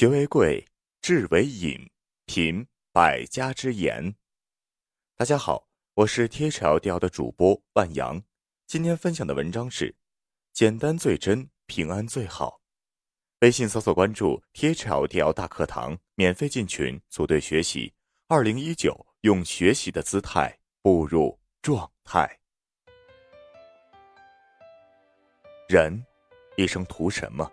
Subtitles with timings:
[0.00, 0.66] 学为贵，
[1.02, 1.90] 智为引，
[2.24, 4.14] 品百家之言。
[5.14, 8.22] 大家好，我是 THL 的主播万阳。
[8.66, 9.94] 今天分享的文章是：
[10.54, 12.62] 简单最真，平安最好。
[13.40, 17.92] 微信搜索关注 THL 大课堂，免费进群组队学习。
[18.26, 22.40] 二零一九，用学习的姿态步入状态。
[25.68, 26.02] 人
[26.56, 27.52] 一生图什么？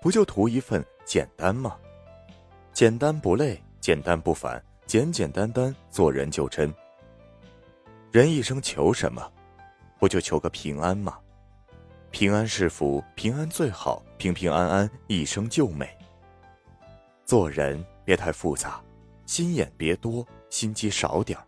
[0.00, 1.74] 不就图一份简单吗？
[2.70, 6.72] 简单不累，简单不烦，简简单单做人就真。
[8.12, 9.26] 人一生求什么？
[9.98, 11.18] 不就求个平安吗？
[12.10, 15.88] 平安是福，平安最好，平平安安一生就美。
[17.24, 18.78] 做人别太复杂，
[19.24, 21.44] 心眼别多，心机少点儿，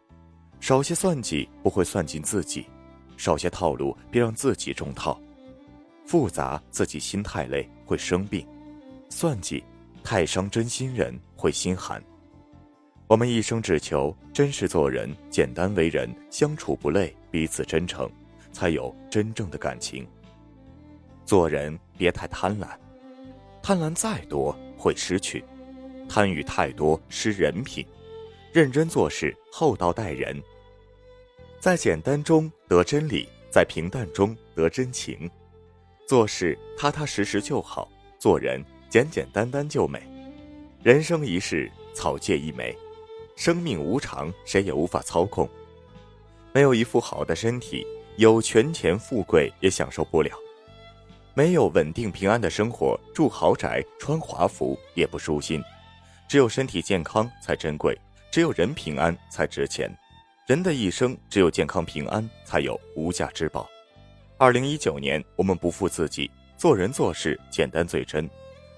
[0.59, 2.66] 少些算计不会算进自己，
[3.18, 5.20] 少些套路别让自己中套。
[6.06, 8.42] 复杂，自己心太累会生病；
[9.10, 9.62] 算计，
[10.02, 12.02] 太伤真心人会心寒。
[13.07, 18.09] 我们一生只求真实做人，简单为人，相处不累，彼此真诚，
[18.52, 20.07] 才有真正的感情。
[21.26, 22.68] 做人别太贪婪，
[23.60, 25.45] 贪婪再多会失去，
[26.09, 27.84] 贪欲太多失人品。
[28.52, 30.40] 认真做事，厚道待人，
[31.60, 35.29] 在简单中得真理，在平淡中得真情。
[36.06, 40.02] 做事踏踏实实就好，做人简简单单就美。
[40.83, 42.77] 人生一世，草芥一枚，
[43.37, 45.49] 生命无常，谁也无法操控。
[46.52, 50.33] 没有一副好的身体，有权钱富贵也享受不了；
[51.35, 55.63] 没有稳定平安的生活，住豪宅穿华服也不舒心。
[56.29, 57.96] 只有身体健康才珍贵，
[58.33, 59.88] 只有人平安才值钱。
[60.46, 63.68] 人的一生，只有健康平安，才有无价之宝。
[64.37, 68.28] 二零一九年，我们不负自己，做人做事简单最真。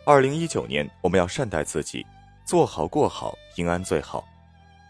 [0.05, 2.05] 二零一九年，我们要善待自己，
[2.45, 4.25] 做好过好，平安最好。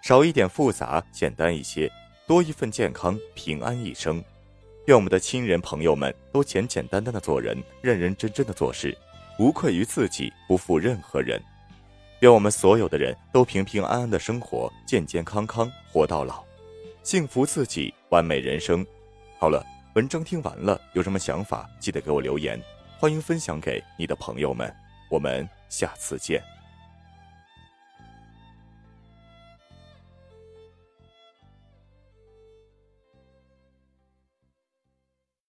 [0.03, 1.91] 少一点复杂，简单一些，
[2.27, 4.25] 多一份健康，平安一生。
[4.87, 8.97] 愿我们的亲人朋友们都简简单单的做人，认认真真的做事，
[9.39, 11.39] 无愧于自己，不负任何人。
[12.21, 16.43] 愿我们所有的人都平平安安的生活，健健康康活到老，
[17.03, 18.85] 幸福自己，完美人生。
[19.39, 19.63] 好了。
[19.95, 22.59] 文章听完了，有什么想法，记得给我留言，
[22.99, 24.75] 欢迎分享给你的朋友们。
[25.13, 26.52] 我们下次见。